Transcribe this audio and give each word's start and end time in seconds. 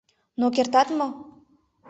Но 0.39 0.45
кертат 0.55 0.87
мо? 0.97 1.07